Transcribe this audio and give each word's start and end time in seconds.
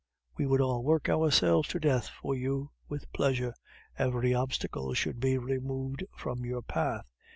We 0.35 0.47
would 0.47 0.61
all 0.61 0.83
work 0.83 1.09
ourselves 1.09 1.67
to 1.69 1.79
death 1.79 2.07
for 2.07 2.33
you 2.33 2.71
with 2.89 3.11
pleasure; 3.13 3.53
every 3.99 4.33
obstacle 4.33 4.95
should 4.95 5.19
be 5.19 5.37
removed 5.37 6.03
from 6.17 6.43
your 6.43 6.63
path. 6.63 7.05